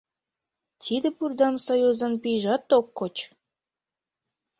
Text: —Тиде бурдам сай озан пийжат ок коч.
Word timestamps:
—Тиде 0.81 1.07
бурдам 1.17 1.55
сай 1.65 1.81
озан 1.89 2.13
пийжат 2.21 2.65
ок 2.77 2.87
коч. 2.97 3.15